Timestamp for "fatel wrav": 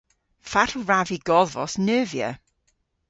0.51-1.07